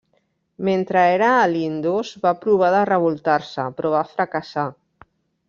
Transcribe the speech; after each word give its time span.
Mentre 0.69 1.03
era 1.17 1.27
a 1.33 1.43
l'Indus, 1.51 2.13
va 2.23 2.31
provar 2.47 2.71
de 2.77 2.81
revoltar-se 2.91 3.67
però 3.77 3.93
va 3.99 4.03
fracassar. 4.17 4.67